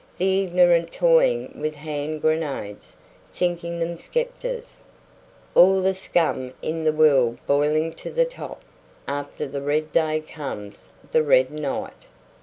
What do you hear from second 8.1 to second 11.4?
the top. After the Red Day comes the